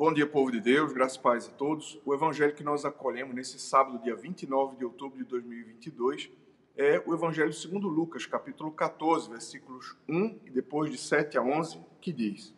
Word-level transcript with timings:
Bom 0.00 0.14
dia, 0.14 0.26
povo 0.26 0.50
de 0.50 0.60
Deus, 0.60 0.94
graças 0.94 1.18
e 1.18 1.20
paz 1.20 1.46
a 1.46 1.50
todos. 1.50 2.00
O 2.06 2.14
evangelho 2.14 2.54
que 2.54 2.64
nós 2.64 2.86
acolhemos 2.86 3.34
nesse 3.34 3.58
sábado, 3.58 4.02
dia 4.02 4.16
29 4.16 4.76
de 4.76 4.82
outubro 4.86 5.18
de 5.18 5.24
2022, 5.24 6.30
é 6.74 7.02
o 7.04 7.12
evangelho 7.12 7.52
segundo 7.52 7.86
Lucas, 7.86 8.24
capítulo 8.24 8.72
14, 8.72 9.28
versículos 9.28 9.98
1 10.08 10.38
e 10.46 10.50
depois 10.50 10.90
de 10.90 10.96
7 10.96 11.36
a 11.36 11.42
11, 11.42 11.84
que 12.00 12.14
diz: 12.14 12.54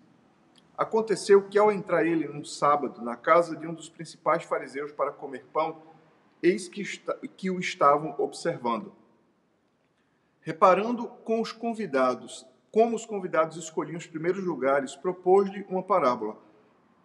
Aconteceu 0.78 1.42
que 1.48 1.58
ao 1.58 1.72
entrar 1.72 2.06
ele 2.06 2.28
num 2.28 2.44
sábado 2.44 3.02
na 3.02 3.16
casa 3.16 3.56
de 3.56 3.66
um 3.66 3.74
dos 3.74 3.88
principais 3.88 4.44
fariseus 4.44 4.92
para 4.92 5.10
comer 5.10 5.44
pão, 5.52 5.82
eis 6.40 6.68
que, 6.68 6.84
que 7.36 7.50
o 7.50 7.58
estavam 7.58 8.14
observando. 8.18 8.92
Reparando 10.42 11.08
com 11.08 11.40
os 11.40 11.50
convidados, 11.50 12.46
como 12.70 12.94
os 12.94 13.04
convidados 13.04 13.56
escolhiam 13.56 13.98
os 13.98 14.06
primeiros 14.06 14.44
lugares, 14.44 14.94
propôs-lhe 14.94 15.66
uma 15.68 15.82
parábola 15.82 16.51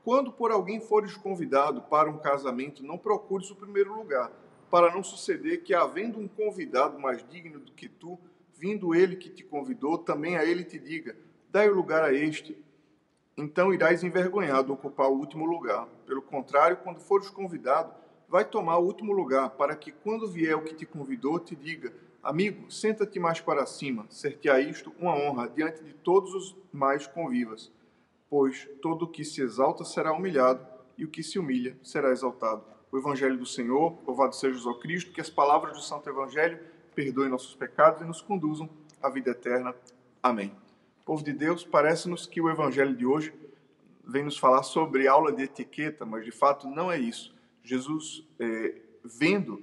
quando 0.07 0.31
por 0.31 0.51
alguém 0.51 0.79
fores 0.79 1.17
convidado 1.17 1.81
para 1.81 2.09
um 2.09 2.17
casamento, 2.17 2.81
não 2.81 2.97
procures 2.97 3.51
o 3.51 3.55
primeiro 3.57 3.93
lugar, 3.93 4.31
para 4.71 4.89
não 4.89 5.03
suceder 5.03 5.63
que, 5.63 5.73
havendo 5.73 6.17
um 6.17 6.29
convidado 6.29 6.97
mais 6.97 7.27
digno 7.27 7.59
do 7.59 7.73
que 7.73 7.89
tu, 7.89 8.17
vindo 8.57 8.95
ele 8.95 9.17
que 9.17 9.29
te 9.29 9.43
convidou, 9.43 9.97
também 9.97 10.37
a 10.37 10.45
ele 10.45 10.63
te 10.63 10.79
diga: 10.79 11.13
dai 11.51 11.69
o 11.69 11.75
lugar 11.75 12.05
a 12.05 12.13
este. 12.13 12.57
Então 13.35 13.73
irás 13.73 14.01
envergonhado 14.01 14.71
ocupar 14.71 15.09
o 15.09 15.17
último 15.17 15.45
lugar. 15.45 15.85
Pelo 16.05 16.21
contrário, 16.21 16.77
quando 16.77 17.01
fores 17.01 17.29
convidado, 17.29 17.93
vai 18.29 18.45
tomar 18.45 18.77
o 18.77 18.85
último 18.85 19.11
lugar, 19.11 19.49
para 19.57 19.75
que, 19.75 19.91
quando 19.91 20.25
vier 20.25 20.55
o 20.55 20.63
que 20.63 20.73
te 20.73 20.85
convidou, 20.85 21.37
te 21.37 21.53
diga: 21.53 21.91
Amigo, 22.23 22.71
senta-te 22.71 23.19
mais 23.19 23.41
para 23.41 23.65
cima, 23.65 24.05
ser-te-á 24.09 24.57
isto 24.61 24.93
uma 24.97 25.13
honra 25.13 25.49
diante 25.49 25.83
de 25.83 25.91
todos 25.91 26.33
os 26.33 26.55
mais 26.71 27.05
convivas 27.05 27.75
pois 28.29 28.67
todo 28.81 29.03
o 29.03 29.07
que 29.07 29.23
se 29.23 29.41
exalta 29.41 29.83
será 29.83 30.13
humilhado, 30.13 30.65
e 30.97 31.05
o 31.05 31.09
que 31.09 31.21
se 31.21 31.37
humilha 31.37 31.77
será 31.83 32.11
exaltado. 32.11 32.63
O 32.91 32.97
Evangelho 32.97 33.37
do 33.37 33.45
Senhor, 33.45 33.97
louvado 34.05 34.35
seja 34.35 34.57
Jesus 34.57 34.81
Cristo, 34.81 35.11
que 35.11 35.21
as 35.21 35.29
palavras 35.29 35.73
do 35.73 35.83
Santo 35.83 36.09
Evangelho 36.09 36.59
perdoem 36.95 37.29
nossos 37.29 37.53
pecados 37.53 38.01
e 38.01 38.05
nos 38.05 38.21
conduzam 38.21 38.69
à 39.01 39.09
vida 39.09 39.31
eterna. 39.31 39.75
Amém. 40.23 40.51
Povo 41.05 41.23
de 41.23 41.33
Deus, 41.33 41.63
parece-nos 41.63 42.25
que 42.25 42.41
o 42.41 42.49
Evangelho 42.49 42.95
de 42.95 43.05
hoje 43.05 43.33
vem 44.03 44.23
nos 44.23 44.37
falar 44.37 44.63
sobre 44.63 45.07
aula 45.07 45.31
de 45.31 45.43
etiqueta, 45.43 46.05
mas 46.05 46.25
de 46.25 46.31
fato 46.31 46.67
não 46.67 46.91
é 46.91 46.97
isso. 46.97 47.35
Jesus, 47.61 48.25
é, 48.39 48.81
vendo 49.03 49.61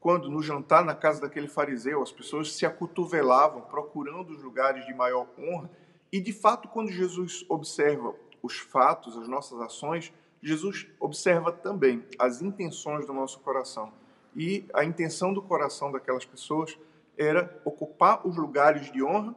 quando 0.00 0.28
no 0.28 0.42
jantar 0.42 0.84
na 0.84 0.94
casa 0.94 1.20
daquele 1.20 1.46
fariseu 1.46 2.02
as 2.02 2.10
pessoas 2.10 2.52
se 2.52 2.66
acotovelavam 2.66 3.62
procurando 3.62 4.30
os 4.30 4.42
lugares 4.42 4.84
de 4.86 4.94
maior 4.94 5.28
honra, 5.38 5.70
e 6.12 6.20
de 6.20 6.32
fato, 6.32 6.68
quando 6.68 6.92
Jesus 6.92 7.44
observa 7.48 8.14
os 8.42 8.58
fatos, 8.58 9.16
as 9.16 9.26
nossas 9.26 9.58
ações, 9.60 10.12
Jesus 10.42 10.86
observa 11.00 11.50
também 11.50 12.04
as 12.18 12.42
intenções 12.42 13.06
do 13.06 13.14
nosso 13.14 13.40
coração. 13.40 13.90
E 14.36 14.66
a 14.74 14.84
intenção 14.84 15.32
do 15.32 15.40
coração 15.40 15.90
daquelas 15.90 16.26
pessoas 16.26 16.76
era 17.16 17.60
ocupar 17.64 18.26
os 18.26 18.36
lugares 18.36 18.92
de 18.92 19.02
honra 19.02 19.34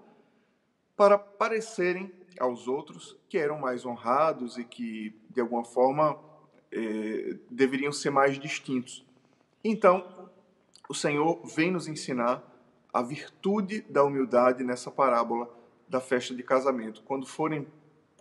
para 0.98 1.18
parecerem 1.18 2.12
aos 2.40 2.68
outros 2.68 3.18
que 3.30 3.38
eram 3.38 3.60
mais 3.60 3.86
honrados 3.86 4.58
e 4.58 4.64
que, 4.64 5.16
de 5.30 5.40
alguma 5.40 5.64
forma, 5.64 6.20
eh, 6.72 7.38
deveriam 7.50 7.92
ser 7.92 8.10
mais 8.10 8.38
distintos. 8.40 9.06
Então, 9.64 10.30
o 10.90 10.94
Senhor 10.94 11.42
vem 11.46 11.72
nos 11.72 11.88
ensinar 11.88 12.44
a 12.94 13.02
virtude 13.02 13.82
da 13.82 14.04
humildade 14.04 14.64
nessa 14.64 14.90
parábola 14.90 15.50
da 15.88 16.00
festa 16.00 16.34
de 16.34 16.44
casamento. 16.44 17.02
Quando 17.04 17.26
forem 17.26 17.68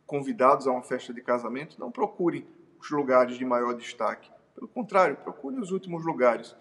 convidados 0.06 0.66
a 0.66 0.72
uma 0.72 0.82
festa 0.82 1.12
de 1.12 1.20
casamento, 1.20 1.78
não 1.78 1.90
procurem 1.90 2.46
os 2.80 2.90
lugares 2.90 3.36
de 3.36 3.44
maior 3.44 3.74
destaque. 3.74 4.30
Pelo 4.54 4.68
contrário, 4.68 5.16
procurem 5.16 5.58
os 5.58 5.70
últimos 5.70 6.04
lugares. 6.04 6.54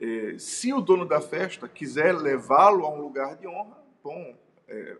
É, 0.00 0.36
se 0.38 0.72
o 0.72 0.80
dono 0.80 1.04
da 1.04 1.20
festa 1.20 1.68
quiser 1.68 2.14
levá-lo 2.14 2.84
a 2.84 2.90
um 2.90 3.00
lugar 3.00 3.36
de 3.36 3.46
honra, 3.46 3.78
bom, 4.02 4.36
é, 4.68 4.96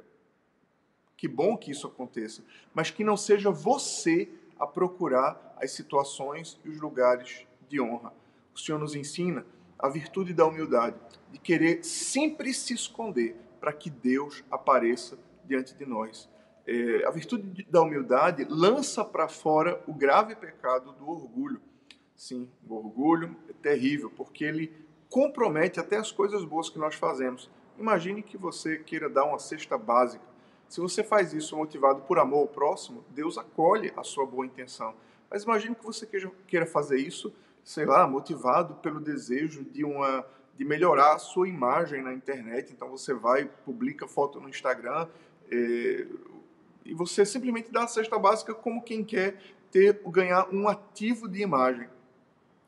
que 1.17 1.29
bom 1.29 1.57
que 1.57 1.71
isso 1.71 1.87
aconteça, 1.87 2.43
mas 2.75 2.91
que 2.91 3.05
não 3.05 3.17
seja 3.17 3.51
você 3.51 4.29
a 4.59 4.67
procurar 4.67 5.57
as 5.59 5.73
situações 5.73 6.59
e 6.65 6.69
os 6.69 6.81
lugares 6.81 7.47
de 7.69 7.81
honra. 7.81 8.13
O 8.55 8.59
Senhor 8.59 8.79
nos 8.79 8.95
ensina 8.95 9.47
a 9.79 9.89
virtude 9.89 10.35
da 10.35 10.47
humildade, 10.47 10.97
de 11.31 11.39
querer 11.39 11.85
sempre 11.85 12.53
se 12.53 12.75
esconder 12.75 13.37
para 13.61 13.73
que 13.73 13.89
Deus 13.89 14.45
apareça 14.51 15.19
diante 15.51 15.75
de 15.75 15.85
nós. 15.85 16.29
É, 16.65 17.05
a 17.05 17.11
virtude 17.11 17.65
da 17.65 17.83
humildade 17.83 18.47
lança 18.49 19.05
para 19.05 19.27
fora 19.27 19.83
o 19.89 19.93
grave 19.93 20.37
pecado 20.37 20.93
do 20.93 21.09
orgulho. 21.11 21.61
Sim, 22.15 22.49
o 22.69 22.75
orgulho 22.77 23.37
é 23.49 23.53
terrível, 23.53 24.11
porque 24.11 24.45
ele 24.45 24.73
compromete 25.09 25.81
até 25.81 25.97
as 25.97 26.13
coisas 26.13 26.45
boas 26.45 26.71
que 26.71 26.79
nós 26.79 26.95
fazemos. 26.95 27.51
Imagine 27.77 28.23
que 28.23 28.37
você 28.37 28.79
queira 28.79 29.09
dar 29.09 29.25
uma 29.25 29.39
cesta 29.41 29.77
básica. 29.77 30.25
Se 30.69 30.81
você 30.81 31.03
faz 31.03 31.33
isso 31.33 31.57
motivado 31.57 32.03
por 32.03 32.19
amor 32.21 32.43
ao 32.43 32.47
próximo, 32.47 33.05
Deus 33.11 33.37
acolhe 33.37 33.93
a 33.97 34.05
sua 34.05 34.25
boa 34.25 34.47
intenção. 34.47 34.95
Mas 35.29 35.43
imagine 35.43 35.75
que 35.75 35.85
você 35.85 36.07
queira 36.47 36.67
fazer 36.67 36.99
isso, 36.99 37.35
sei 37.65 37.85
lá, 37.85 38.07
motivado 38.07 38.75
pelo 38.77 39.01
desejo 39.01 39.65
de 39.65 39.85
uma 39.85 40.25
de 40.61 40.65
melhorar 40.67 41.15
a 41.15 41.19
sua 41.19 41.49
imagem 41.49 42.03
na 42.03 42.13
internet. 42.13 42.71
Então 42.71 42.91
você 42.91 43.15
vai, 43.15 43.47
publica 43.65 44.07
foto 44.07 44.39
no 44.39 44.47
Instagram, 44.47 45.09
é, 45.51 46.07
e 46.85 46.95
você 46.95 47.25
simplesmente 47.25 47.71
dá 47.71 47.85
a 47.85 47.89
cesta 47.89 48.19
básica 48.19 48.55
como 48.55 48.83
quem 48.83 49.05
quer 49.05 49.41
ter 49.71 50.01
ganhar 50.07 50.49
um 50.53 50.69
ativo 50.69 51.29
de 51.29 51.43
imagem. 51.43 51.89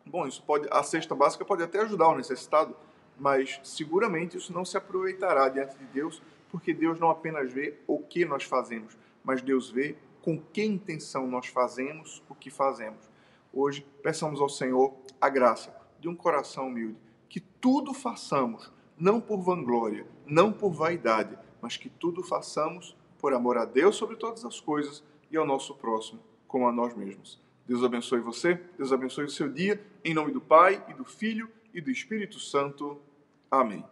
Bom, 0.06 0.26
isso 0.26 0.42
pode 0.42 0.68
a 0.70 0.82
cesta 0.82 1.14
básica 1.14 1.44
pode 1.44 1.62
até 1.62 1.80
ajudar 1.80 2.08
o 2.08 2.16
necessitado, 2.16 2.76
mas 3.18 3.60
seguramente 3.62 4.36
isso 4.36 4.52
não 4.52 4.64
se 4.64 4.76
aproveitará 4.76 5.48
diante 5.48 5.76
de 5.76 5.84
Deus, 5.86 6.22
porque 6.50 6.74
Deus 6.74 6.98
não 6.98 7.10
apenas 7.10 7.52
vê 7.52 7.78
o 7.86 7.98
que 7.98 8.24
nós 8.24 8.44
fazemos, 8.44 8.96
mas 9.24 9.42
Deus 9.42 9.70
vê 9.70 9.96
com 10.20 10.38
que 10.38 10.64
intenção 10.64 11.26
nós 11.26 11.46
fazemos 11.46 12.22
o 12.28 12.34
que 12.34 12.50
fazemos. 12.50 13.10
Hoje, 13.52 13.86
peçamos 14.02 14.40
ao 14.40 14.48
Senhor 14.48 14.94
a 15.20 15.28
graça 15.28 15.74
de 16.00 16.08
um 16.08 16.14
coração 16.14 16.68
humilde, 16.68 16.96
que 17.28 17.40
tudo 17.40 17.92
façamos, 17.92 18.72
não 18.96 19.20
por 19.20 19.40
vanglória, 19.40 20.06
não 20.26 20.52
por 20.52 20.72
vaidade, 20.72 21.36
mas 21.62 21.76
que 21.76 21.88
tudo 21.88 22.22
façamos 22.22 22.96
por 23.18 23.32
amor 23.32 23.56
a 23.56 23.64
Deus 23.64 23.94
sobre 23.96 24.16
todas 24.16 24.44
as 24.44 24.60
coisas 24.60 25.02
e 25.30 25.36
ao 25.36 25.46
nosso 25.46 25.74
próximo, 25.76 26.20
como 26.48 26.68
a 26.68 26.72
nós 26.72 26.94
mesmos. 26.94 27.40
Deus 27.66 27.84
abençoe 27.84 28.20
você, 28.20 28.60
Deus 28.76 28.92
abençoe 28.92 29.24
o 29.24 29.30
seu 29.30 29.48
dia, 29.48 29.80
em 30.04 30.12
nome 30.12 30.32
do 30.32 30.40
Pai 30.40 30.84
e 30.88 30.92
do 30.92 31.04
Filho 31.04 31.48
e 31.72 31.80
do 31.80 31.90
Espírito 31.90 32.40
Santo. 32.40 33.00
Amém. 33.48 33.84